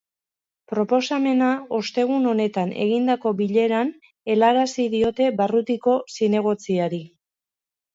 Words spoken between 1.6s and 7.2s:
ostegun honetan egindako bileran helarazi diote barrutiko zinegotziari.